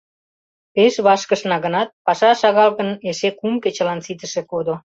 Пеш 0.73 0.93
вашкышна 1.05 1.57
гынат, 1.65 1.89
паша 2.05 2.31
шагал 2.41 2.69
гын 2.79 2.89
эше 3.09 3.29
кум 3.39 3.53
кечылан 3.63 3.99
ситыше 4.05 4.41
кодо. 4.51 4.73